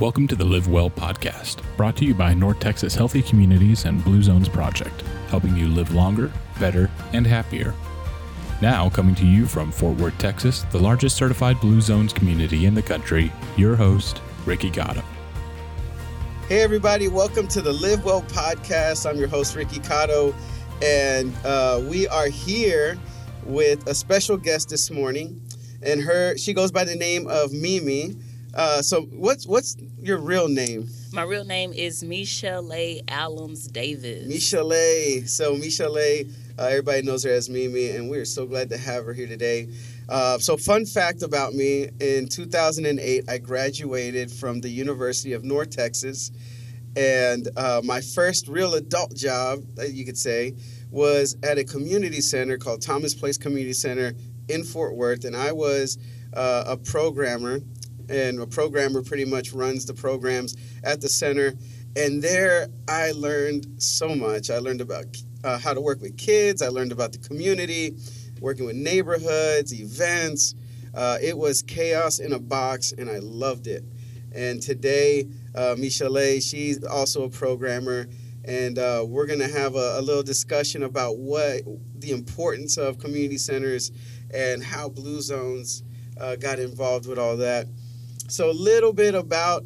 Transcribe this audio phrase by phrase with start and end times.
[0.00, 4.04] Welcome to the Live Well podcast, brought to you by North Texas Healthy Communities and
[4.04, 7.74] Blue Zones Project, helping you live longer, better, and happier.
[8.62, 12.76] Now, coming to you from Fort Worth, Texas, the largest certified Blue Zones community in
[12.76, 15.02] the country, your host, Ricky Cotto.
[16.46, 19.04] Hey, everybody, welcome to the Live Well podcast.
[19.04, 20.32] I'm your host, Ricky Cotto,
[20.80, 22.96] and uh, we are here
[23.46, 25.42] with a special guest this morning.
[25.82, 28.14] And her, she goes by the name of Mimi.
[28.58, 30.88] Uh, so, what's what's your real name?
[31.12, 34.26] My real name is Michelle Allums Davis.
[34.26, 35.22] Michelle.
[35.28, 39.12] So, Michelle, uh, everybody knows her as Mimi, and we're so glad to have her
[39.12, 39.68] here today.
[40.08, 45.70] Uh, so, fun fact about me in 2008, I graduated from the University of North
[45.70, 46.32] Texas,
[46.96, 50.56] and uh, my first real adult job, you could say,
[50.90, 54.14] was at a community center called Thomas Place Community Center
[54.48, 55.96] in Fort Worth, and I was
[56.34, 57.60] uh, a programmer
[58.08, 61.54] and a programmer pretty much runs the programs at the center.
[61.96, 64.50] And there I learned so much.
[64.50, 65.04] I learned about
[65.44, 67.96] uh, how to work with kids, I learned about the community,
[68.40, 70.54] working with neighborhoods, events.
[70.94, 73.84] Uh, it was chaos in a box, and I loved it.
[74.34, 78.08] And today, uh, Michelle, she's also a programmer,
[78.44, 81.62] and uh, we're going to have a, a, little discussion about what
[81.98, 83.90] the importance of community centers
[84.32, 85.82] and how Blue Zones
[86.20, 87.66] uh, got involved with all that.
[88.30, 89.64] So, a little bit about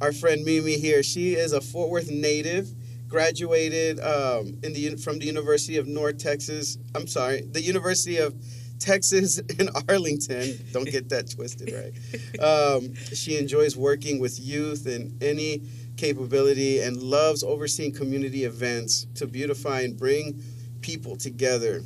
[0.00, 1.02] our friend Mimi here.
[1.02, 2.66] She is a Fort Worth native,
[3.08, 6.78] graduated um, in the from the University of North Texas.
[6.94, 8.34] I'm sorry, the University of
[8.78, 10.58] Texas in Arlington.
[10.72, 12.42] Don't get that twisted, right?
[12.42, 15.60] Um, she enjoys working with youth in any
[15.98, 20.42] capability and loves overseeing community events to beautify and bring
[20.80, 21.82] people together.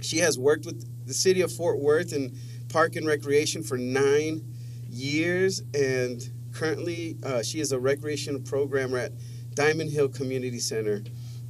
[0.00, 2.36] She has worked with the city of Fort Worth and
[2.70, 4.56] Park and Recreation for nine
[4.90, 9.12] years, and currently uh, she is a recreation programmer at
[9.54, 11.02] Diamond Hill Community Center.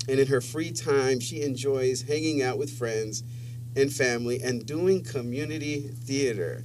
[0.08, 3.22] And in her free time, she enjoys hanging out with friends
[3.76, 6.62] and family and doing community theater.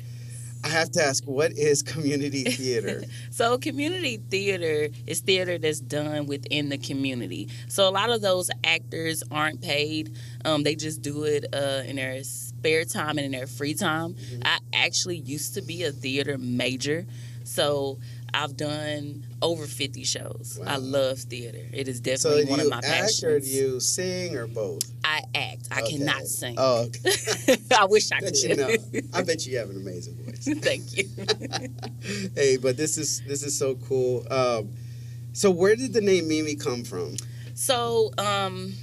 [0.63, 3.03] I have to ask, what is community theater?
[3.29, 7.49] so, community theater is theater that's done within the community.
[7.67, 11.97] So, a lot of those actors aren't paid, um, they just do it uh, in
[11.97, 12.23] their
[12.65, 14.13] spare time and in their free time.
[14.13, 14.41] Mm-hmm.
[14.45, 17.05] I actually used to be a theater major.
[17.43, 17.99] So,
[18.33, 20.59] I've done over 50 shows.
[20.59, 20.73] Wow.
[20.73, 21.61] I love theater.
[21.71, 23.23] It is definitely so one of my act passions.
[23.23, 24.81] Or do you sing or both?
[25.05, 25.69] I act.
[25.71, 25.97] I okay.
[25.97, 26.55] cannot sing.
[26.57, 27.57] Oh, okay.
[27.77, 28.35] I wish I could.
[28.35, 28.75] You know.
[29.13, 30.49] I bet you have an amazing voice.
[30.61, 31.07] Thank you.
[32.35, 34.25] hey, but this is this is so cool.
[34.29, 34.71] Um,
[35.31, 37.15] so where did the name Mimi come from?
[37.53, 38.73] So, um,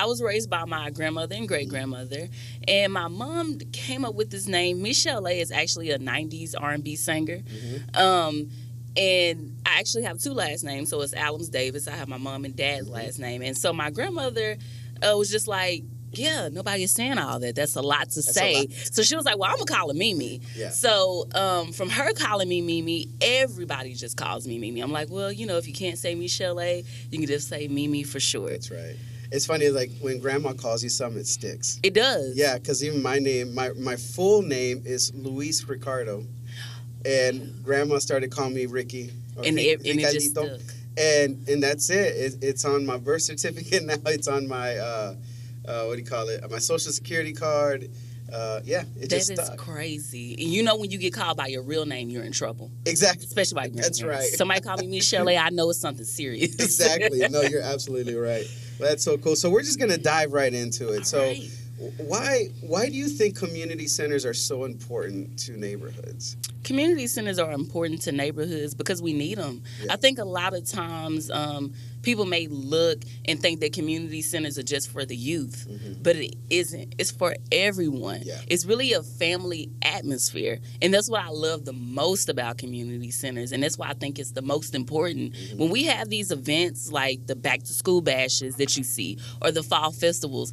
[0.00, 2.26] I was raised by my grandmother and great grandmother,
[2.66, 4.80] and my mom came up with this name.
[4.80, 7.36] Michelle A is actually a '90s R&B singer.
[7.36, 8.00] Mm-hmm.
[8.00, 8.50] Um,
[8.96, 11.86] and I actually have two last names, so it's Allums Davis.
[11.86, 12.94] I have my mom and dad's mm-hmm.
[12.94, 14.56] last name, and so my grandmother
[15.02, 17.54] uh, was just like, "Yeah, nobody is saying all that.
[17.54, 18.72] That's a lot to That's say." Lot.
[18.92, 20.70] So she was like, "Well, I'm gonna call her Mimi." Yeah.
[20.70, 24.80] So um, from her calling me Mimi, everybody just calls me Mimi.
[24.80, 28.02] I'm like, well, you know, if you can't say Michelle, you can just say Mimi
[28.02, 28.48] for sure.
[28.48, 28.96] That's right.
[29.32, 31.78] It's funny, like when grandma calls you something, it sticks.
[31.82, 32.36] It does.
[32.36, 36.24] Yeah, because even my name, my, my full name is Luis Ricardo
[37.04, 39.10] and grandma started calling me Ricky.
[39.42, 40.60] And, it, and it just stuck.
[40.98, 42.16] And and that's it.
[42.16, 42.34] it.
[42.42, 43.94] It's on my birth certificate now.
[44.06, 45.14] It's on my uh,
[45.66, 46.48] uh, what do you call it?
[46.50, 47.90] My social security card.
[48.30, 50.34] Uh, yeah, it that just is crazy.
[50.34, 52.70] And you know when you get called by your real name, you're in trouble.
[52.86, 53.24] Exactly.
[53.24, 54.22] Especially by your That's right.
[54.22, 56.54] Somebody call me Michelle, I know it's something serious.
[56.54, 57.26] exactly.
[57.28, 58.44] No, you're absolutely right.
[58.80, 59.36] That's so cool.
[59.36, 60.98] So we're just gonna dive right into it.
[60.98, 61.18] All so.
[61.20, 61.50] Right.
[61.96, 66.36] Why why do you think community centers are so important to neighborhoods?
[66.62, 69.62] Community centers are important to neighborhoods because we need them.
[69.82, 69.94] Yeah.
[69.94, 74.58] I think a lot of times um, people may look and think that community centers
[74.58, 76.02] are just for the youth, mm-hmm.
[76.02, 76.94] but it isn't.
[76.98, 78.20] It's for everyone.
[78.24, 78.40] Yeah.
[78.46, 80.58] It's really a family atmosphere.
[80.82, 83.52] And that's what I love the most about community centers.
[83.52, 85.32] And that's why I think it's the most important.
[85.32, 85.58] Mm-hmm.
[85.58, 89.50] When we have these events like the back to school bashes that you see or
[89.50, 90.52] the fall festivals,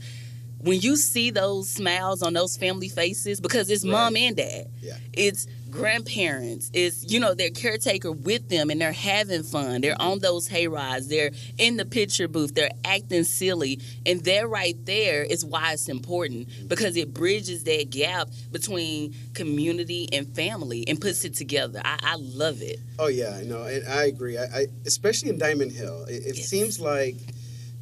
[0.67, 3.91] when you see those smiles on those family faces, because it's right.
[3.91, 4.97] mom and dad, yeah.
[5.13, 9.81] it's grandparents, it's you know their caretaker with them, and they're having fun.
[9.81, 10.11] They're mm-hmm.
[10.11, 11.07] on those hay rides.
[11.07, 12.53] They're in the picture booth.
[12.53, 16.67] They're acting silly, and they're right there is why it's important mm-hmm.
[16.67, 21.81] because it bridges that gap between community and family and puts it together.
[21.85, 22.79] I, I love it.
[22.99, 24.37] Oh yeah, I know, and I agree.
[24.37, 26.47] I, I especially in Diamond Hill, it, it yes.
[26.47, 27.15] seems like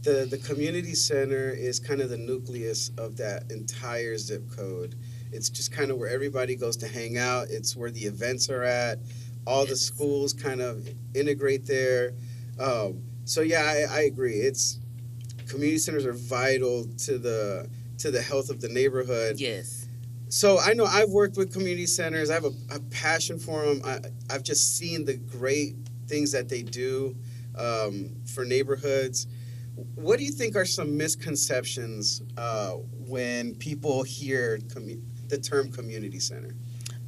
[0.06, 4.96] the the community center is kind of the nucleus of that entire zip code.
[5.34, 7.48] It's just kind of where everybody goes to hang out.
[7.50, 9.00] It's where the events are at.
[9.48, 12.14] all the schools kind of integrate there.
[12.60, 14.36] Um, so yeah, I, I agree.
[14.36, 14.80] It's
[15.48, 17.70] community centers are vital to the
[18.00, 19.40] to the health of the neighborhood.
[19.40, 19.88] Yes.
[20.30, 22.30] So I know I've worked with community centers.
[22.30, 23.82] I have a, a passion for them.
[23.86, 24.00] I,
[24.30, 25.76] I've just seen the great
[26.08, 27.16] things that they do
[27.58, 29.28] um, for neighborhoods.
[29.76, 32.72] What do you think are some misconceptions uh,
[33.08, 36.56] when people hear commu- the term community center?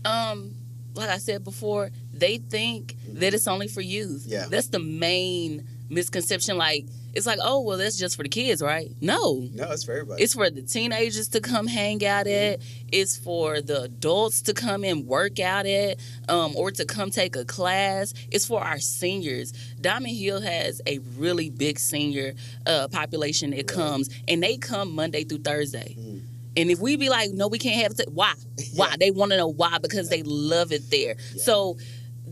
[0.03, 0.55] Um,
[0.93, 4.25] like I said before, they think that it's only for youth.
[4.27, 4.47] Yeah.
[4.49, 6.57] That's the main misconception.
[6.57, 8.91] Like it's like, oh well, that's just for the kids, right?
[9.01, 9.47] No.
[9.53, 10.21] No, it's for everybody.
[10.23, 12.61] It's for the teenagers to come hang out at.
[12.91, 15.97] It's for the adults to come and work out at,
[16.29, 18.13] um, or to come take a class.
[18.31, 19.51] It's for our seniors.
[19.81, 22.33] Diamond Hill has a really big senior
[22.65, 23.67] uh, population that Right.
[23.67, 25.95] comes, and they come Monday through Thursday.
[25.99, 26.21] Mm.
[26.55, 28.33] And if we be like, no, we can't have it, why?
[28.75, 28.89] Why?
[28.89, 28.95] Yeah.
[28.99, 31.15] They want to know why because they love it there.
[31.35, 31.41] Yeah.
[31.43, 31.77] So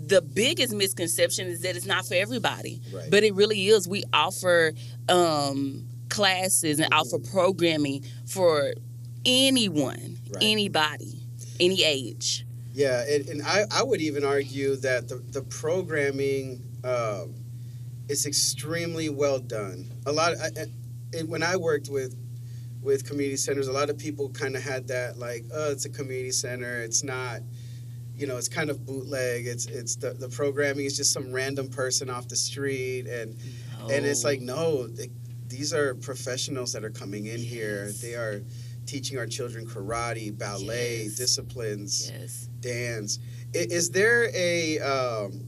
[0.07, 3.09] the biggest misconception is that it's not for everybody, Right.
[3.09, 3.87] but it really is.
[3.87, 4.73] We offer
[5.09, 6.97] um, classes and Mhm.
[6.99, 8.73] offer programming for
[9.25, 10.43] anyone, Right.
[10.43, 11.19] anybody,
[11.59, 12.45] any age.
[12.73, 17.33] Yeah, and, and I, I would even argue that the, the programming um,
[18.09, 19.89] is extremely well done.
[20.05, 20.49] A lot, I,
[21.17, 22.15] I, when I worked with
[22.83, 25.89] with community centers, a lot of people kind of had that like, oh, it's a
[25.89, 26.81] community center.
[26.81, 27.41] It's not,
[28.15, 29.45] you know, it's kind of bootleg.
[29.47, 33.35] It's it's the, the programming is just some random person off the street, and
[33.91, 35.09] and it's like no, they,
[35.47, 37.91] these are professionals that are coming in here.
[38.01, 38.41] They are
[38.85, 41.15] teaching our children karate, ballet, Yes.
[41.15, 42.47] disciplines yes.
[42.59, 43.19] dance.
[43.55, 45.47] I- Is there a um,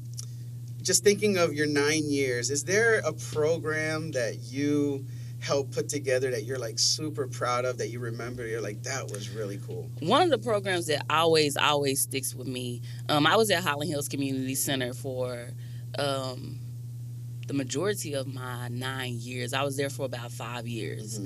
[0.81, 2.49] just thinking of your nine years?
[2.49, 5.05] Is there a program that you
[5.39, 8.45] helped put together that you're like super proud of that you remember?
[8.45, 9.89] You're like that was really cool.
[9.99, 12.81] One of the programs that always, always sticks with me.
[13.09, 15.49] Um, I was at Highland Hills Community Center for
[15.97, 16.59] um,
[17.47, 19.53] the majority of my nine years.
[19.53, 21.19] I was there for about five years.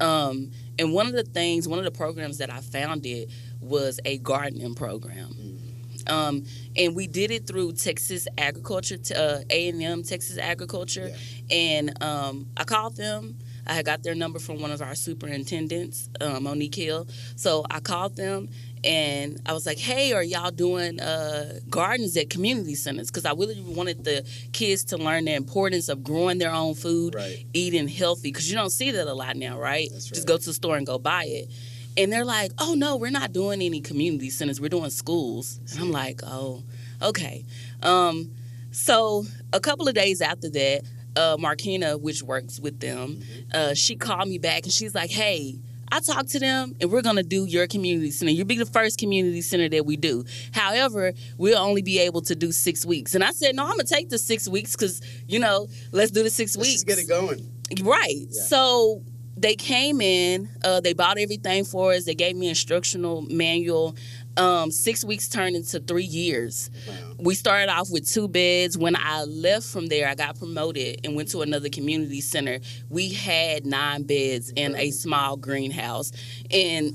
[0.00, 3.30] Um, and one of the things, one of the programs that I founded
[3.60, 5.58] was a gardening program.
[6.06, 6.44] Um,
[6.76, 11.10] and we did it through Texas Agriculture, uh, A&M Texas Agriculture.
[11.50, 13.38] And um, I called them.
[13.66, 17.06] I had got their number from one of our superintendents, um, Monique Hill.
[17.36, 18.48] So I called them
[18.82, 23.10] and I was like, hey, are y'all doing uh, gardens at community centers?
[23.10, 27.14] Because I really wanted the kids to learn the importance of growing their own food,
[27.14, 27.46] Right.
[27.54, 29.88] eating healthy, because you don't see that a lot now, right?
[29.90, 31.50] That's Just go to the store and go buy it.
[31.96, 34.60] And they're like, oh, no, we're not doing any community centers.
[34.60, 35.60] We're doing schools.
[35.70, 36.62] And I'm like, oh,
[37.00, 37.44] okay.
[37.82, 38.32] Um,
[38.72, 40.82] so a couple of days after that,
[41.16, 43.20] uh, Markina, which works with them,
[43.52, 45.56] uh, she called me back and she's like, hey,
[45.92, 48.32] I talked to them and we're going to do your community center.
[48.32, 50.24] You'll be the first community center that we do.
[50.52, 53.14] However, we'll only be able to do six weeks.
[53.14, 56.10] And I said, no, I'm going to take the six weeks because, you know, let's
[56.10, 56.82] do the 6 Let's weeks.
[56.84, 57.48] get it going.
[57.82, 58.26] Right.
[58.28, 58.42] Yeah.
[58.42, 59.02] So
[59.36, 62.04] they came in, uh, they bought everything for us.
[62.04, 63.94] They gave me instructional manual.
[64.36, 66.70] Um, six weeks turned into three years.
[66.88, 66.94] Wow.
[67.18, 68.76] We started off with two beds.
[68.76, 72.58] When I left from there, I got promoted and went to another community center.
[72.90, 76.10] We had nine beds in a small greenhouse.
[76.50, 76.94] And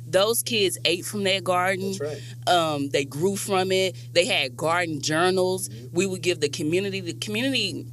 [0.06, 1.92] those kids ate from that garden.
[1.98, 2.54] That's right.
[2.54, 3.96] Um, they grew from it.
[4.12, 5.68] They had garden journals.
[5.68, 5.96] Mm-hmm.
[5.96, 7.86] We would give the community, the community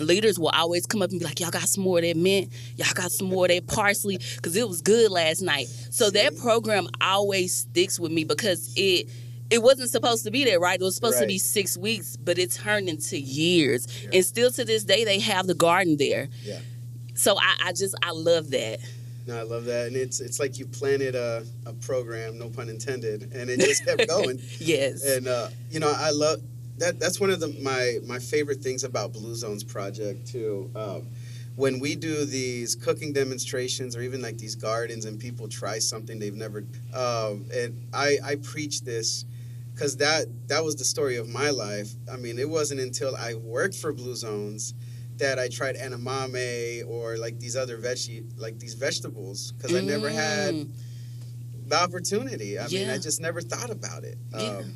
[0.00, 2.52] leaders will always come up and be like, "Y'all got some more of that mint?
[2.76, 4.18] Y'all got some more of that parsley?
[4.36, 9.08] Because it was good last night." So that program always sticks with me because it
[9.50, 10.80] it wasn't supposed to be there, right?
[10.80, 14.10] It was supposed to be six weeks, but it turned into years, Yeah.
[14.14, 16.28] and still to this day they have the garden there.
[16.44, 16.60] Yeah.
[17.14, 18.78] So I, I just I love that.
[19.26, 22.68] No, I love that, and it's it's like you planted a, a program, no pun
[22.68, 24.40] intended, and it just kept going.
[24.58, 25.04] Yes.
[25.04, 26.40] and uh, you know I love
[26.80, 26.98] that.
[26.98, 30.70] That's one of the my my favorite things about Blue Zones project too.
[30.74, 31.08] Um,
[31.56, 36.18] when we do these cooking demonstrations or even like these gardens and people try something
[36.18, 39.24] they've never um, and I I preach this
[39.74, 41.90] because that that was the story of my life.
[42.10, 44.74] I mean, it wasn't until I worked for Blue Zones
[45.18, 50.08] that I tried edamame or like these other veggie like these vegetables because I never
[50.08, 50.70] had Mm.
[51.68, 52.58] the opportunity.
[52.58, 54.16] I mean, I just never thought about it.
[54.32, 54.38] Yeah.
[54.58, 54.74] Um,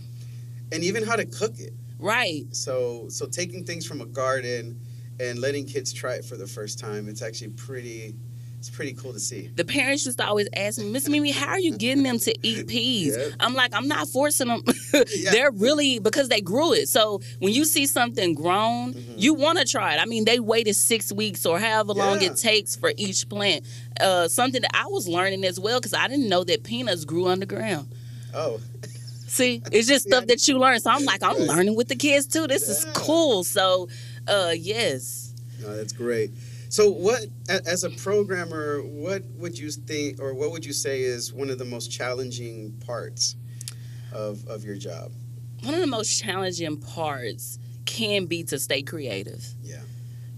[0.73, 1.73] and even how to cook it.
[1.99, 2.45] Right.
[2.53, 4.79] So, so taking things from a garden
[5.21, 8.15] and letting kids try it for the first time, it's actually pretty.
[8.59, 9.49] It's pretty cool to see.
[9.55, 12.35] The parents used to always ask me, Miss Mimi, how are you getting them to
[12.43, 13.15] eat peas?
[13.15, 13.27] Yeah.
[13.39, 14.63] I'm like, I'm not forcing them.
[15.15, 15.33] Yeah.
[15.33, 16.89] They're really because they grew it.
[16.89, 19.15] So when you see something grown, Mhm.
[19.19, 19.99] you want to try it.
[20.01, 23.67] I mean, they waited six weeks or however long it takes for each plant.
[24.01, 27.27] Uh, something that I was learning as well because I didn't know that peanuts grew
[27.27, 27.89] underground.
[28.33, 28.61] Oh,
[29.35, 30.79] See, it's just stuff that you learn.
[30.79, 32.47] So I'm like, I'm learning with the kids too.
[32.47, 33.43] This is cool.
[33.43, 33.88] So,
[34.29, 35.35] uh, yes.
[35.61, 36.31] No, that's great.
[36.69, 41.33] So, what as a programmer, what would you think, or what would you say is
[41.33, 43.35] one of the most challenging parts
[44.12, 45.11] of of your job?
[45.64, 49.45] One of the most challenging parts can be to stay creative.
[49.64, 49.81] Yeah.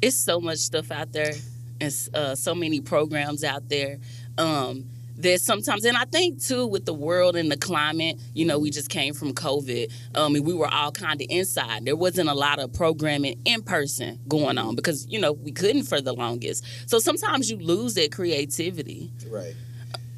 [0.01, 1.35] It's so much stuff out there,
[1.83, 3.99] and uh, so many programs out there.
[4.39, 4.87] Um,
[5.17, 8.71] there's sometimes, and I think too, with the world and the climate, you know, we
[8.71, 11.85] just came from COVID, um, and we were all kind of inside.
[11.85, 15.85] There wasn't a lot of programming in person going on because you know we couldn't
[15.85, 16.65] for the longest.
[16.89, 19.11] So sometimes you lose that creativity.
[19.29, 19.55] Right.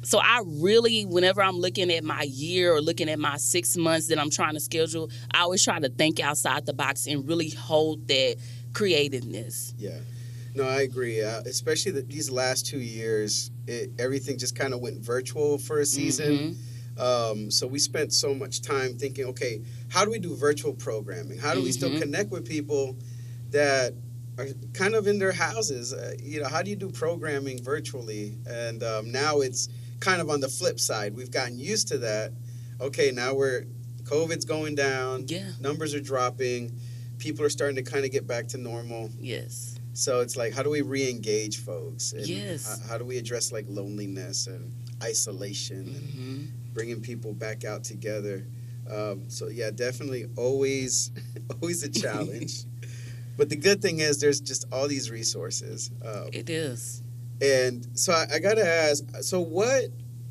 [0.01, 4.07] So I really, whenever I'm looking at my year or looking at my six months
[4.07, 7.49] that I'm trying to schedule, I always try to think outside the box and really
[7.49, 8.37] hold that
[8.73, 9.73] creativeness.
[9.77, 9.97] Yeah.
[10.55, 11.21] No, I agree.
[11.21, 15.79] Uh, especially the, these last two years, it, everything just kind of went virtual for
[15.79, 16.55] a season.
[16.97, 17.01] Mhm.
[17.01, 21.37] Um, so we spent so much time thinking, okay, how do we do virtual programming?
[21.37, 22.01] How do we still Mhm.
[22.01, 22.97] connect with people
[23.51, 23.93] that
[24.37, 25.93] are kind of in their houses?
[25.93, 28.37] Uh, you know, how do you do programming virtually?
[28.45, 29.69] And um, now it's
[30.01, 31.15] kind of on the flip side.
[31.15, 32.33] We've gotten used to that.
[32.81, 33.65] Okay, now we're
[34.03, 35.51] COVID's going down, Yeah.
[35.61, 36.71] numbers are dropping,
[37.19, 39.11] people are starting to kind of get back to normal.
[39.21, 39.75] Yes.
[39.99, 42.13] So it's like, how do we re-engage folks?
[42.13, 42.65] And Yes.
[42.65, 44.71] How, how do we address like loneliness and
[45.03, 48.45] isolation and hmm bringing people back out together?
[48.89, 51.11] Um, so yeah, definitely always,
[51.61, 52.63] always a challenge.
[53.37, 55.91] but the good thing is, there's just all these resources.
[56.05, 57.03] Um, It is.
[57.41, 59.85] and so I, I gotta ask, so what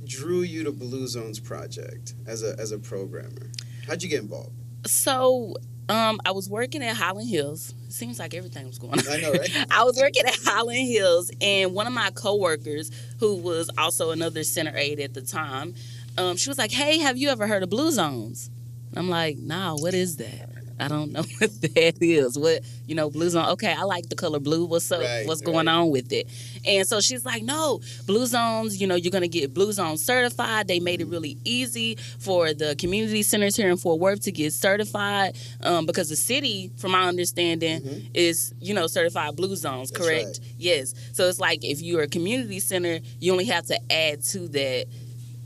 [0.04, 3.50] drew you to Blue Zones Project as a as a programmer?
[3.86, 4.54] How'd you get involved?
[4.86, 5.56] So
[5.88, 7.74] um, I was working at Highland Hills.
[7.88, 9.04] Seems like everything was going on.
[9.10, 9.66] I know, right?
[9.70, 12.90] I was working at Highland Hills, and one of my coworkers,
[13.20, 15.74] who was also another center aide at the time,
[16.16, 18.50] um, she was like, "Hey, have you ever heard of Blue Zones?"
[18.94, 20.47] I'm like, "Nah, what is that?"
[20.80, 22.38] I don't know what that is.
[22.38, 23.46] What you know, blue zone.
[23.50, 24.64] Okay, I like the color blue.
[24.64, 25.00] What's up?
[25.00, 25.72] Right, What's going right.
[25.74, 26.26] on with it?
[26.64, 28.80] And so she's like, no, blue zones.
[28.80, 30.68] You know, you're gonna get blue zone certified.
[30.68, 34.52] They made it really easy for the community centers here in Fort Worth to get
[34.52, 38.10] certified um, because the city, from my understanding, Mhm.
[38.14, 39.90] is you know certified blue zones.
[39.90, 40.26] That's correct?
[40.26, 40.40] right.
[40.58, 40.94] Yes.
[41.12, 44.86] So it's like if you're a community center, you only have to add to that.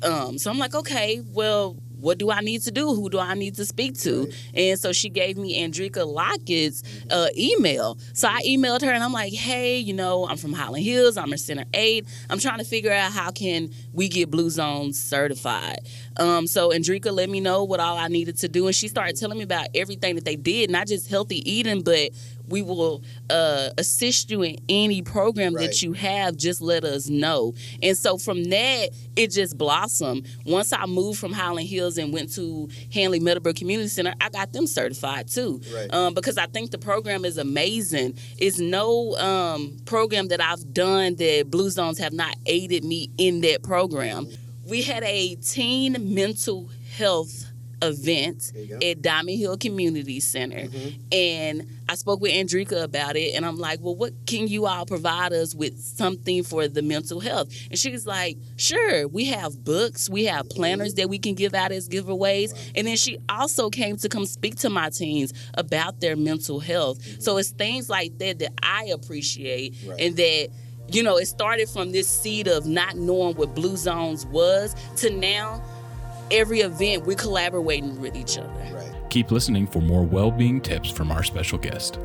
[0.02, 2.94] Um, so I'm like, okay, well, what do I need to do?
[2.94, 4.25] Who do I need to speak to?
[4.25, 4.35] Right.
[4.54, 7.97] And so she gave me Andrika Lockett's uh, email.
[8.12, 11.16] So I emailed her and I'm like, hey, you know, I'm from Highland Hills.
[11.16, 12.06] I'm a center aide.
[12.28, 15.80] I'm trying to figure out how can we get Blue Zones certified.
[16.16, 19.16] Um, so Andrika let me know what all I needed to do, and she started
[19.16, 22.11] telling me about everything that they did, not just healthy eating, but
[22.49, 25.66] we will uh, assist you in any program Right.
[25.68, 26.37] that you have.
[26.37, 27.54] Just let us know.
[27.82, 30.26] And so from that, it just blossomed.
[30.44, 34.66] Once I moved from Highland Hills and went to Handley-Meadowbrook Community Center, I got them
[34.66, 35.61] certified too.
[35.75, 35.92] Right.
[35.92, 38.18] Um, because I think the program is amazing.
[38.38, 43.40] It's no um, program that I've done that Blue Zones have not aided me in
[43.42, 44.28] that program.
[44.68, 47.46] We had a teen mental health
[47.82, 48.86] event There you go.
[48.86, 50.68] at Diamond Hill Community Center.
[50.68, 50.98] Mhm.
[51.12, 54.86] And I spoke with Andrika about it, and I'm like, well, what can you all
[54.86, 57.48] provide us with something for the mental health?
[57.70, 61.70] And she's like, sure, we have books, we have planners that we can give out
[61.72, 62.52] as giveaways.
[62.54, 62.58] Wow.
[62.76, 66.98] And then she also came to come speak to my teens about their mental health.
[67.00, 67.20] Mm-hmm.
[67.20, 70.00] So it's things like that that I appreciate, Right.
[70.00, 70.48] and that.
[70.90, 75.08] You know, it started from this seed of not knowing what Blue Zones was to
[75.10, 75.62] now,
[76.32, 78.48] every event we're collaborating with each other.
[78.74, 78.92] Right.
[79.10, 81.98] Keep listening for more well being tips from our special guest.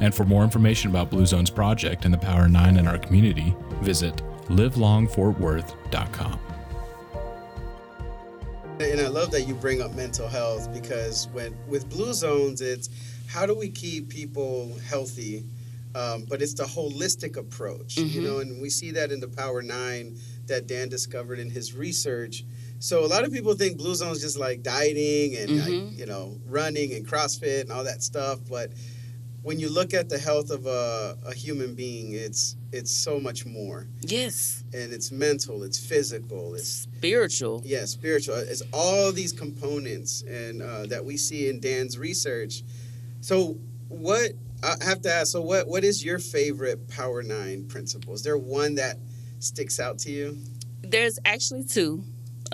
[0.00, 3.54] And for more information about Blue Zone's project and the Power 9 in our community,
[3.82, 6.38] visit livelongfortworth.com.
[8.80, 12.88] And I love that you bring up mental health because when with Blue Zones, it's
[13.28, 15.44] how do we keep people healthy,
[15.94, 18.24] um, but it's the holistic approach, you Mhm.
[18.24, 22.44] know, and we see that in the Power Nine that Dan discovered in his research.
[22.82, 25.96] So a lot of people think Blue Zones just like dieting and like, Mhm.
[25.98, 28.72] you know running and CrossFit and all that stuff, but
[29.42, 33.46] when you look at the health of a, a human being, it's it's so much
[33.46, 37.62] more, Yes, and it's mental, it's physical, it's spiritual.
[37.64, 38.34] yeah, spiritual.
[38.36, 42.64] It's all these components and uh, that we see in Dan's research.
[43.20, 43.58] So,
[43.88, 44.32] what
[44.64, 45.30] I have to ask?
[45.30, 48.12] So, what what is your favorite Power Nine principle?
[48.14, 48.98] Is there one that
[49.38, 50.36] sticks out to you?
[50.82, 52.02] There's actually two.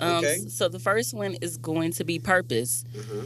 [0.01, 0.37] Um, Okay.
[0.49, 2.83] So the first one is going to be purpose.
[2.97, 3.25] Uh-huh.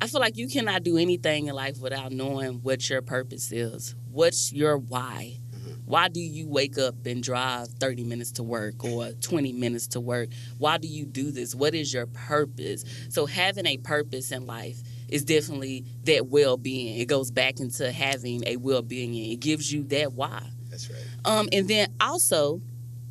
[0.00, 3.94] I feel like you cannot do anything in life without knowing what your purpose is.
[4.12, 5.38] What's your why?
[5.52, 5.78] Mhm.
[5.86, 10.00] Why do you wake up and drive 30 minutes to work or 20 minutes to
[10.00, 10.28] work?
[10.58, 11.52] Why do you do this?
[11.54, 12.84] What is your purpose?
[13.08, 17.00] So, having a purpose in life is definitely that well being.
[17.00, 20.42] It goes back into having a well being, and it gives you that why.
[20.70, 21.00] That's right.
[21.24, 22.60] Um, and then also,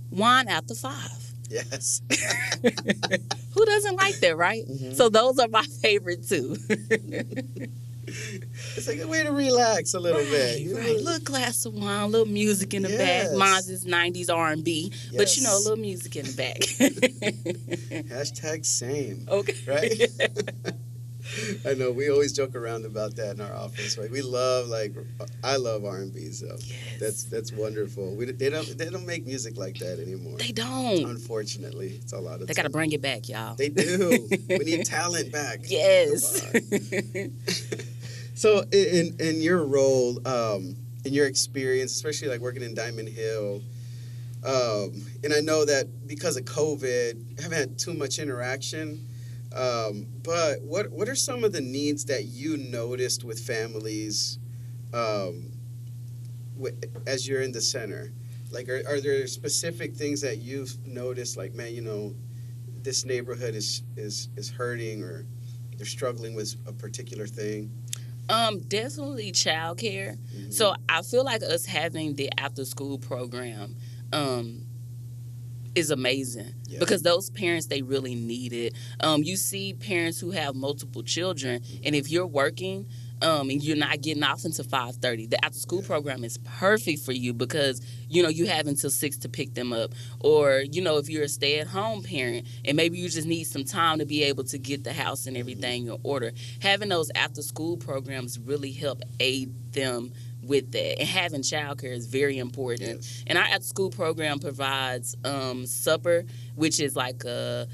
[0.09, 1.26] wine after five.
[1.49, 2.01] Yes.
[3.53, 4.65] Who doesn't like that, right?
[4.67, 4.95] Mhm.
[4.95, 6.55] So, those are my favorite too.
[8.75, 10.59] it's a good way to relax a little bit.
[10.61, 10.79] you know?
[10.79, 13.29] Right, little glass of wine, a little music in the Yes.
[13.29, 13.37] back.
[13.37, 16.59] Mine's is '90s R&B, but you know, a little music in the back.
[18.09, 19.25] Hashtag same.
[19.31, 20.09] okay, Right?
[21.65, 23.97] I know we always joke around about that in our office.
[23.97, 24.09] Right?
[24.09, 24.93] We love like
[25.43, 26.75] I love R and B, so Yes.
[26.99, 28.15] that's that's wonderful.
[28.15, 30.37] We they don't they don't make music like that anymore.
[30.37, 31.05] they don't.
[31.09, 32.47] Unfortunately, it's a lot of.
[32.47, 33.55] They got to bring it back, y'all.
[33.55, 34.27] They do.
[34.49, 35.59] we need talent back.
[35.67, 36.43] yes.
[38.35, 43.61] So in in your role, um, in your experience, especially like working in Diamond Hill,
[44.45, 44.91] um,
[45.23, 49.06] and I know that because of COVID, I haven't had too much interaction.
[49.55, 54.39] Um, but what what are some of the needs that you noticed with families
[54.93, 55.51] um,
[56.55, 58.11] wi- as you're in the center?
[58.51, 61.37] Like, are, are there specific things that you've noticed?
[61.37, 62.13] Like, man, you know,
[62.83, 65.25] this neighborhood is is is hurting, or
[65.77, 67.71] they're struggling with a particular thing.
[68.29, 70.17] Um, definitely childcare.
[70.35, 70.53] Mhm.
[70.53, 73.77] So I feel like us having the after school program
[74.11, 74.63] um,
[75.77, 76.79] is amazing Yeah.
[76.79, 78.73] because those parents they really need it.
[78.99, 82.87] Um, you see parents who have multiple children, and if you're working.
[83.19, 85.87] Um, and you're not getting off until 5.30 the after school Yeah.
[85.87, 89.73] program is perfect for you because you know you have until 6 to pick them
[89.73, 93.63] up or you know if you're a stay-at-home parent and maybe you just need some
[93.63, 97.41] time to be able to get the house and everything in order having those after
[97.41, 100.11] school programs really help aid them
[100.47, 103.23] with that and having childcare is very important Yes.
[103.27, 106.23] and our after school program provides um, supper
[106.55, 107.67] which is like a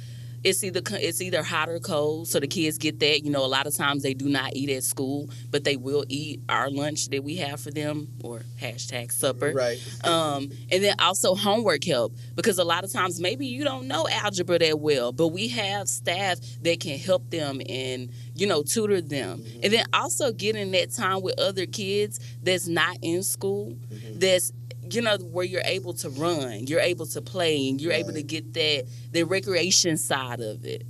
[0.44, 3.24] it's either it's either hot or cold, so the kids get that.
[3.24, 6.04] You know, a lot of times they do not eat at school, but they will
[6.10, 9.54] eat our lunch that we have for them, or hashtag supper.
[9.56, 9.80] Right.
[10.06, 14.08] Um, and then also homework help because a lot of times maybe you don't know
[14.10, 19.02] algebra that well, but we have staff that can help them and you know tutor
[19.02, 24.20] them, and then also getting that time with other kids that's not in school, Mhm.
[24.20, 24.52] that's
[24.94, 28.24] you know where you're able to run, you're able to play, and you're able to
[28.24, 30.86] get that the recreation side of it.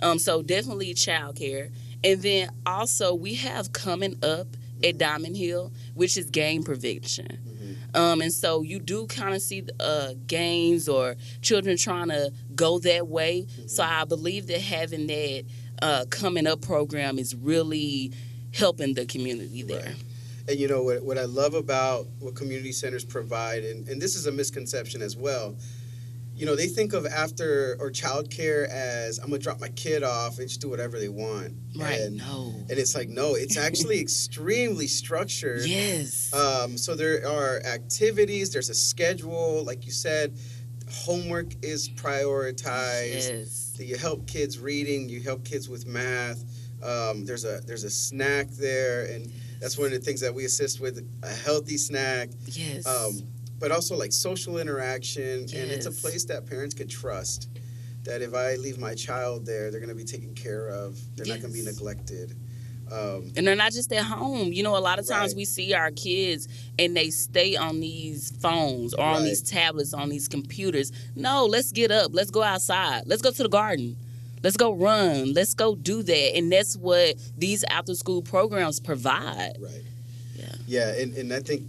[0.00, 1.70] Um, so definitely childcare,
[2.02, 4.48] and then also we have coming up
[4.82, 7.38] at Diamond Hill, which is game prevention.
[7.94, 7.98] Mhm.
[7.98, 12.78] Um, and so you do kind of see uh, gangs or children trying to go
[12.80, 13.46] that way.
[13.66, 15.44] So I believe that having that
[15.80, 18.12] uh, coming up program is really
[18.52, 19.80] helping the community there.
[19.86, 19.94] Right.
[20.46, 24.14] And you know what, what I love about what community centers provide, and, and this
[24.14, 25.56] is a misconception as well.
[26.36, 30.38] You know, they think of after or childcare as I'm gonna drop my kid off
[30.38, 31.54] and just do whatever they want.
[31.76, 32.00] Right?
[32.00, 32.52] And, no.
[32.68, 35.62] and it's like no, it's actually extremely structured.
[35.66, 36.34] Yes.
[36.34, 38.52] Um, so there are activities.
[38.52, 40.36] There's a schedule, like you said.
[40.90, 43.28] Homework is prioritized.
[43.30, 43.76] yes.
[43.78, 45.08] You help kids reading.
[45.08, 46.44] You help kids with math.
[46.82, 49.32] Um, there's a there's a snack there, and
[49.64, 52.28] that's one of the things that we assist with a healthy snack.
[52.48, 52.86] Yes.
[52.86, 53.22] Um,
[53.58, 57.48] but also like social interaction, and it's a place that parents could trust.
[58.02, 60.98] That if I leave my child there, they're going to be taken care of.
[61.16, 62.36] They're not going to be neglected.
[62.92, 64.52] Um, and they're not just at home.
[64.52, 65.38] You know, a lot of times Right.
[65.38, 66.46] we see our kids
[66.78, 70.92] and they stay on these phones or on these tablets, on these computers.
[71.16, 72.10] No, let's get up.
[72.12, 73.04] Let's go outside.
[73.06, 73.96] Let's go to the garden.
[74.44, 75.32] Let's go run.
[75.32, 76.36] Let's go do that.
[76.36, 79.56] And that's what these after school programs provide.
[79.58, 79.82] Right.
[80.36, 80.54] Yeah.
[80.66, 81.62] Yeah, and, and I think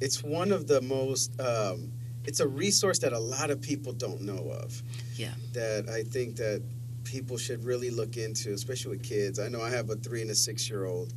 [0.00, 1.38] it's one of the most.
[1.38, 1.92] Um,
[2.24, 4.82] it's a resource that a lot of people don't know of.
[5.14, 5.34] Yeah.
[5.52, 6.62] That I think that
[7.04, 9.38] people should really look into, especially with kids.
[9.38, 11.12] I know I have a three and a six year old,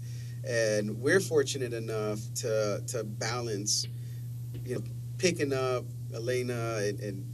[0.46, 3.88] and we're fortunate enough to to balance,
[4.66, 4.82] you know,
[5.18, 7.34] picking up Elena and, and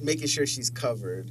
[0.00, 1.30] making sure she's covered.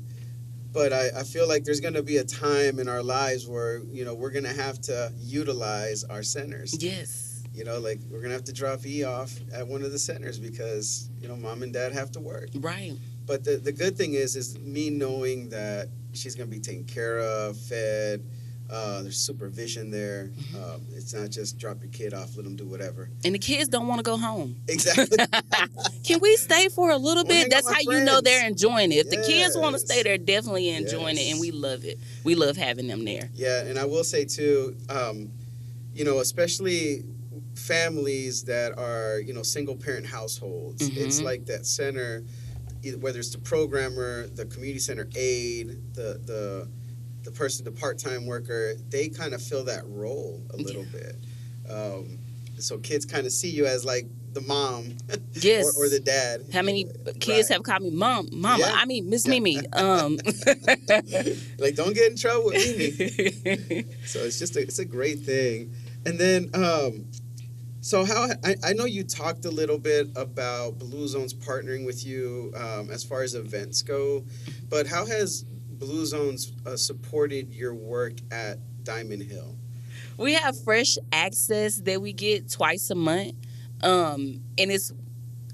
[0.77, 3.79] But I, I feel like there's going to be a time in our lives where
[3.97, 7.43] you know we're going to have to utilize our centers Yes.
[7.53, 10.37] you know, like we're gonna have to drop E off at one of the centers
[10.39, 12.49] because you know mom and dad have to work.
[12.53, 12.93] Right.
[13.25, 17.17] But the the good thing is, is me knowing that she's gonna be taken care
[17.19, 18.23] of, fed.
[18.69, 20.25] Uh, there's supervision there.
[20.35, 20.55] Mm-hmm.
[20.57, 23.09] Um, it's not just drop your kid off, let them do whatever.
[23.23, 24.57] And the kids don't want to go home.
[24.67, 25.17] Exactly.
[26.03, 27.49] Can we stay for a little bit?
[27.49, 29.05] That's how with you know they're enjoying it.
[29.05, 31.97] If the kids want to stay, they're definitely enjoying it, and we love it.
[32.25, 33.29] We love having them there.
[33.33, 35.31] yeah, and I will say too, um,
[35.93, 37.03] you know, especially
[37.55, 40.87] families that are you know single parent households.
[40.89, 41.23] It's Mhm.
[41.23, 42.23] like that center,
[42.99, 46.67] whether it's the programmer, the community center aide, the the
[47.27, 48.75] the person, the part time worker.
[48.89, 51.15] They kind of fill that role a little bit.
[51.69, 52.19] Um,
[52.57, 54.95] so kids kind of see you as like the mom
[55.33, 55.65] Yes.
[55.77, 56.45] or, or the dad.
[56.53, 56.85] How many
[57.19, 57.55] kids Right.
[57.57, 58.63] have called me mom, mama?
[58.65, 58.73] Yeah.
[58.73, 59.31] I mean, Miss Yeah.
[59.31, 59.57] Mimi.
[59.73, 60.17] Um,
[61.59, 63.85] like don't get in trouble with Mimi.
[64.05, 65.73] So it's just a, it's a great thing.
[66.05, 67.05] And then, um,
[67.81, 72.05] so how I, I know you talked a little bit about Blue Zones partnering with
[72.05, 74.23] you um, as far as events go,
[74.69, 75.45] but how has
[75.79, 79.55] Blue Zones uh, supported your work at Diamond Hill?
[80.17, 83.33] we have fresh access that we get twice a month,
[83.81, 84.91] um, and it's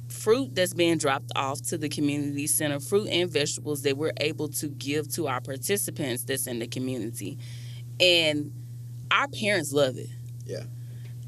[0.08, 4.48] fruit that's being dropped off to the community center, fruit and vegetables that we're able
[4.48, 7.38] to give to our participants that's in the community,
[8.00, 8.52] and
[9.12, 10.10] our parents love it.
[10.46, 10.64] Yeah.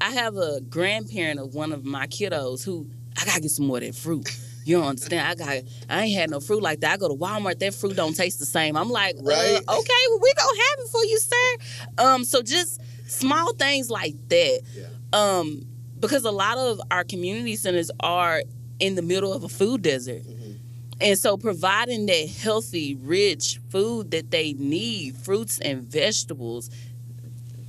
[0.00, 2.86] I have a grandparent of one of my kiddos who
[3.18, 4.28] I gotta get some more of that fruit.
[4.66, 5.28] You don't understand?
[5.28, 6.94] I got I ain't had no fruit like that.
[6.94, 8.76] I go to Walmart, that fruit don't taste the same.
[8.76, 9.60] I'm like, Right.
[9.68, 11.56] uh, okay, well, we gonna have it for you, sir.
[11.98, 14.62] Um, so just small things like that.
[14.74, 14.86] Yeah.
[15.12, 15.66] Um,
[16.00, 18.42] because a lot of our community centers are
[18.80, 20.24] in the middle of a food desert.
[20.24, 20.56] Mhm.
[21.00, 26.70] And so providing that healthy, rich food that they need, fruits and vegetables,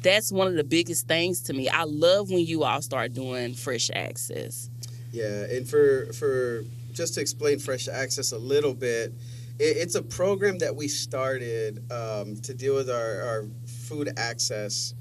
[0.02, 1.70] that's one of the biggest things to me.
[1.70, 4.70] I love when you all start doing fresh access.
[5.12, 6.64] Yeah, and for for
[6.98, 9.14] just to explain Fresh Access a little bit,
[9.60, 14.94] it, it's a program that we started um, to deal with our, our food access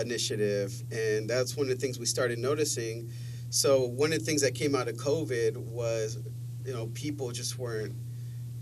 [0.00, 3.10] initiative, and that's one of the things we started noticing.
[3.50, 6.18] So one of the things that came out of COVID was,
[6.64, 7.94] you know, people just weren't,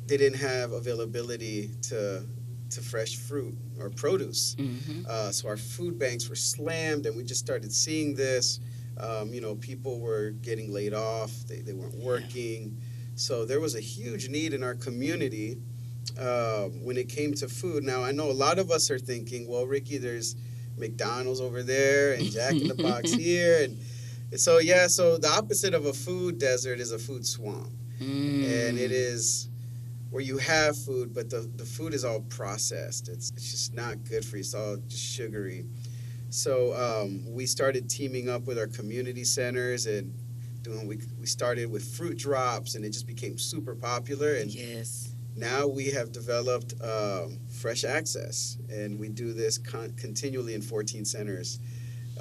[0.07, 2.25] they didn't have availability to
[2.71, 4.55] to fresh fruit or produce.
[4.55, 8.61] hmm Uh, so our food banks were slammed, and we just started seeing this.
[9.01, 12.77] Um, you know, people were getting laid off; they, they weren't working.
[13.15, 15.59] So there was a huge need in our community
[16.19, 17.85] uh, when it came to food.
[17.85, 20.37] Now I know a lot of us are thinking, "Well, Ricky, there's
[20.77, 24.87] McDonald's over there and Jack in the Box here," and so yeah.
[24.87, 27.73] So the opposite of a food desert is a food swamp
[28.69, 29.49] and it is
[30.11, 33.09] where you have food, but the, the food is all processed.
[33.09, 34.41] It's, it's just not good for you.
[34.41, 35.67] It's all just sugary.
[36.31, 40.15] So um, we started teaming up with our community centers and
[40.63, 40.87] doing.
[40.87, 44.35] We, we started with fruit drops, and it just became super popular.
[44.35, 45.13] And yes.
[45.37, 51.05] now we have developed um, fresh access, and we do this con- continually in 14
[51.05, 51.59] centers.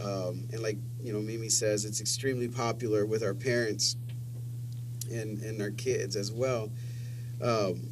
[0.04, 3.96] Um, and like you know, Mimi says, it's extremely popular with our parents
[5.12, 6.72] and and our kids as well.
[7.42, 7.92] Um,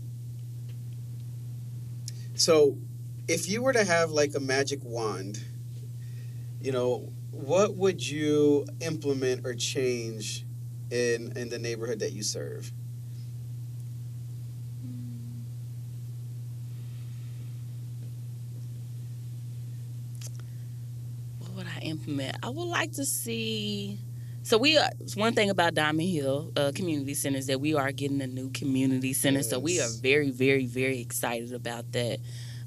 [2.33, 2.77] so,
[3.27, 5.43] if you were to have like a magic wand,
[6.61, 10.45] you know, what would you implement or change
[10.89, 12.71] in in the neighborhood that you serve?
[21.39, 22.37] What would I implement?
[22.41, 23.99] I would like to see.
[24.43, 27.91] So we are one thing about Diamond Hill uh, Community Center is that we are
[27.91, 29.43] getting a new community center.
[29.43, 32.19] So we are very, very, very excited about that.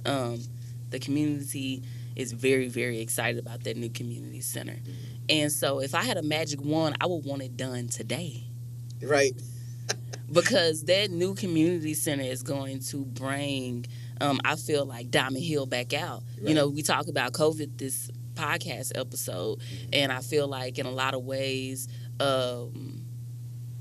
[0.04, 0.42] Um,
[0.90, 1.82] the community
[2.16, 4.76] is very, very excited about that new community center.
[5.28, 8.44] And so if I had a magic wand, I would want it done today
[9.02, 9.32] Right.
[10.32, 13.86] because that new community center is going to bring
[14.20, 18.10] um, i feel like diamond hill back out you know we talk about covid this
[18.34, 19.58] podcast episode
[19.92, 21.88] and i feel like in a lot of ways
[22.20, 22.99] um,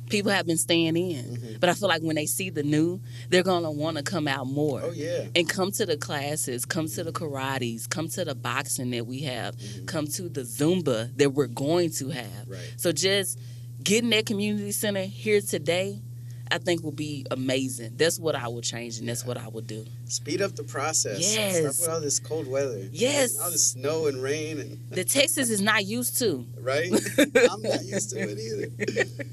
[0.09, 1.59] people have been staying in Mhm.
[1.59, 4.27] but i feel like when they see the new they're going to want to come
[4.27, 5.25] out more Oh yeah.
[5.35, 9.19] and come to the classes, come to the karates, come to the boxing that we
[9.21, 9.85] have, Mhm.
[9.87, 12.47] come to the Zumba that we're going to have.
[12.47, 12.59] Right.
[12.77, 13.37] So just
[13.83, 15.99] getting that community center here today,
[16.51, 17.91] I think will be amazing.
[17.97, 19.27] That's what I would change and that's Yeah.
[19.27, 19.85] what I would do.
[20.07, 21.19] Speed up the process.
[21.19, 21.57] Yes.
[21.59, 22.89] Stop with all this cold weather.
[22.91, 23.37] Yes.
[23.37, 26.45] All this snow and rain and The Texas is not used to.
[26.59, 26.91] right?
[27.51, 29.05] I'm not used to it either.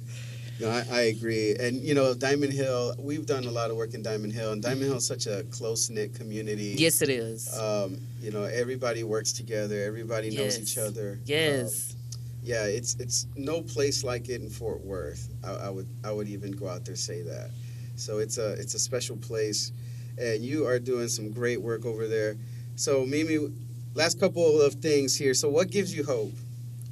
[0.61, 1.55] No, I, I agree.
[1.59, 4.63] And you know, Diamond Hill, we've done a lot of work in Diamond Hill, and
[4.63, 6.75] Diamond Hill is such a close knit community.
[6.79, 7.57] Yes, it is.
[7.59, 9.83] Um, you know, everybody works together.
[9.83, 10.61] Everybody knows Yes.
[10.61, 11.19] each other.
[11.25, 11.93] yes.
[11.93, 12.01] Um,
[12.43, 15.29] yeah, it's it's no place like it in Fort Worth.
[15.45, 17.51] I, I would I would even go out there say that.
[17.97, 19.73] So it's a it's a special place,
[20.17, 22.37] and you are doing some great work over there.
[22.77, 23.53] So Mimi,
[23.95, 25.35] last couple of things here.
[25.35, 26.33] So what gives you hope?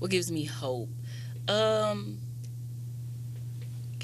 [0.00, 0.88] what gives me hope
[1.48, 2.18] um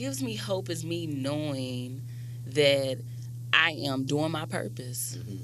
[0.00, 2.00] gives me hope is me knowing
[2.46, 2.96] that
[3.52, 5.40] i am doing my purpose Mhm.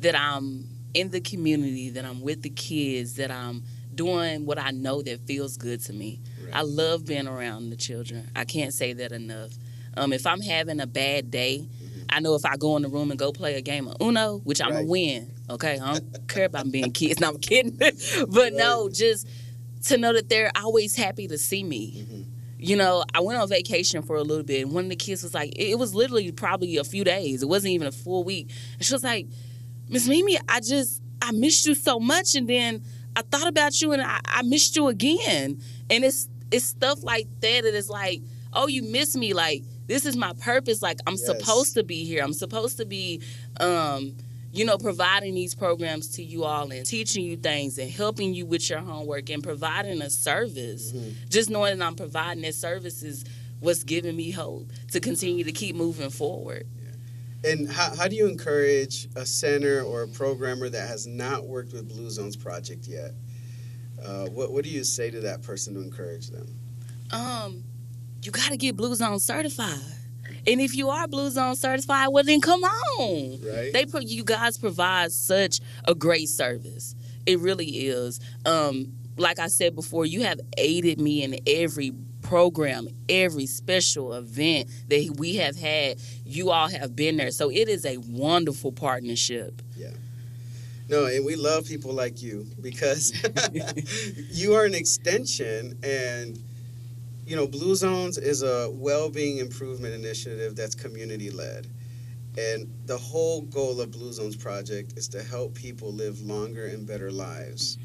[0.00, 3.62] that i'm in the community that i'm with the kids that i'm
[3.94, 6.18] doing what I know that feels good to me.
[6.44, 6.52] Right.
[6.56, 8.28] I love being around the children.
[8.34, 9.52] I can't say that enough.
[9.96, 11.68] Um, if I'm having a bad day,
[12.08, 14.38] I know if I go in the room and go play a game of Uno,
[14.42, 14.78] which I'm Right.
[14.78, 15.30] gonna win.
[15.48, 17.20] Okay, I don't care about being kids.
[17.20, 17.78] No, I'm kidding.
[18.28, 19.28] but no, just
[19.84, 22.04] to know that they're always happy to see me.
[22.10, 22.24] Mhm.
[22.66, 25.22] You know, I went on vacation for a little bit, and one of the kids
[25.22, 27.42] was like, it was literally probably a few days.
[27.42, 28.50] It wasn't even a full week.
[28.78, 29.26] And she was like,
[29.88, 32.82] Miss Mimi, I just I missed you so much, and then
[33.16, 35.60] I thought about you, and I, I missed you again.
[35.90, 38.22] And it's it's stuff like that that is like,
[38.52, 39.34] oh, you miss me.
[39.34, 40.80] Like this is my purpose.
[40.80, 41.26] Like I'm Yes.
[41.26, 42.22] supposed to be here.
[42.24, 43.20] I'm supposed to be,
[43.60, 44.16] um,
[44.54, 48.46] you know, providing these programs to you all and teaching you things and helping you
[48.46, 50.92] with your homework and providing a service.
[50.92, 51.14] Mhm.
[51.28, 53.24] Just knowing that I'm providing that service is
[53.58, 56.66] what's giving me hope to continue to keep moving forward.
[57.42, 61.72] And how, how do you encourage a center or a programmer that has not worked
[61.72, 63.12] with Blue Zones Project yet?
[64.02, 66.46] Uh, what, what do you say to that person to encourage them?
[67.10, 67.62] um,
[68.22, 69.78] you got to get Blue Zone certified.
[70.46, 73.40] And if you are Blue Zone certified, well then come on.
[73.42, 73.72] Right?
[73.72, 76.94] They you guys provide such a great service.
[77.26, 78.20] It really is.
[78.44, 84.68] Um, like I said before, you have aided me in every program, every special event
[84.88, 85.98] that we have had.
[86.24, 89.62] You all have been there, so it is a wonderful partnership.
[89.76, 89.90] Yeah.
[90.88, 93.12] No, and we love people like you because
[94.30, 96.38] you are an extension and
[97.26, 101.66] you know, Blue Zones is a well-being improvement initiative that's community led.
[102.36, 106.86] And the whole goal of Blue Zones project is to help people live longer and
[106.86, 107.78] better lives.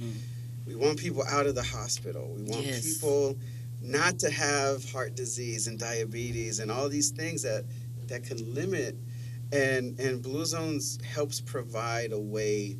[0.65, 2.34] We want people out of the hospital.
[2.36, 2.82] We want Yes.
[2.97, 3.38] people
[3.82, 7.65] not to have heart disease and diabetes and all these things that
[8.08, 8.95] that can limit
[9.52, 12.78] and and Blue Zones helps provide a way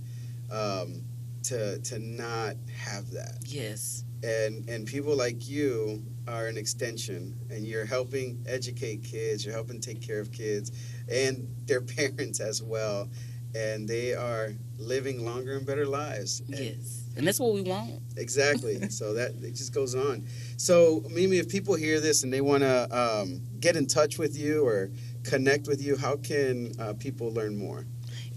[0.52, 1.04] um,
[1.44, 3.38] to to not have that.
[3.46, 4.04] Yes.
[4.24, 9.80] And and people like you are an extension and you're helping educate kids, you're helping
[9.80, 10.72] take care of kids
[11.12, 13.10] and their parents as well.
[13.56, 16.42] And they are living longer and better lives.
[16.42, 17.04] And- Yes.
[17.18, 18.02] And that's what we want.
[18.16, 18.90] Exactly.
[18.90, 20.26] so that it just goes on.
[20.58, 24.38] So Mimi, if people hear this and they want to um, get in touch with
[24.38, 24.92] you or
[25.24, 27.86] connect with you, how can uh, people learn more?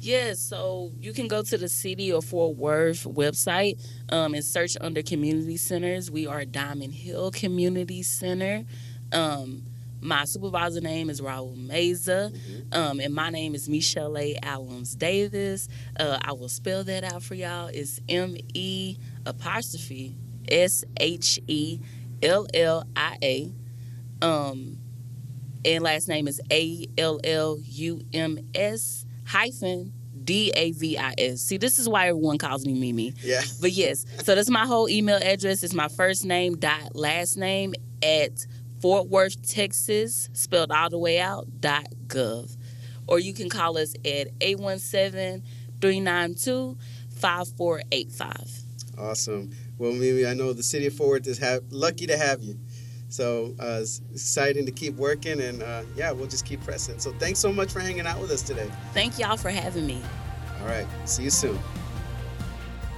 [0.02, 4.76] Yes, so you can go to the City of Fort Worth website um, and search
[4.80, 6.10] under community centers.
[6.10, 8.64] We are Diamond Hill Community Center.
[9.12, 9.62] Um,
[10.00, 12.36] my supervisor name is Raul Meza,
[12.74, 14.34] um, and my name is Michelle A.
[14.42, 15.68] Allums Davis.
[16.00, 17.68] Uh, I will spell that out for y'all.
[17.68, 20.16] It's M E apostrophe
[20.48, 21.78] S H E
[22.24, 23.52] L L I A.
[24.20, 24.78] Um,
[25.64, 29.92] and last name is A L L U M S hyphen
[30.24, 31.40] D A V I S.
[31.40, 33.14] See, this is why everyone calls me Mimi.
[33.22, 33.42] Yeah.
[33.60, 35.62] But yes, so that's my whole email address.
[35.62, 38.46] It's my first name dot last name at
[38.80, 42.56] Fort Worth, Texas, spelled all the way out dot gov.
[43.08, 45.42] Or you can call us at 817
[45.80, 46.76] 392
[47.16, 48.50] 5485.
[48.98, 49.50] Awesome.
[49.78, 52.58] Well, Mimi, I know the city of Fort Worth is ha- lucky to have you.
[53.12, 56.98] So uh, it's exciting to keep working, and uh, yeah, we'll just keep pressing.
[56.98, 58.70] So thanks so much for hanging out with us today.
[58.94, 60.00] Thank y'all for having me.
[60.60, 60.86] All right.
[61.04, 61.58] See you soon.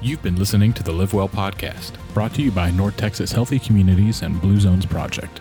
[0.01, 3.59] You've been listening to the Live Well podcast, brought to you by North Texas Healthy
[3.59, 5.41] Communities and Blue Zones Project.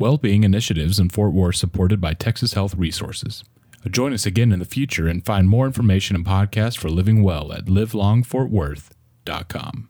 [0.00, 3.44] Well-being initiatives in Fort Worth supported by Texas Health Resources.
[3.88, 7.52] Join us again in the future and find more information and podcasts for living well
[7.52, 9.88] at livelongfortworth.com.